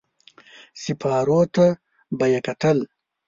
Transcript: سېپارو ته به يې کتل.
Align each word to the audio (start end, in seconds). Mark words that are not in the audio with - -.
سېپارو 0.81 1.41
ته 1.55 1.65
به 2.17 2.25
يې 2.31 2.39
کتل. 2.47 2.77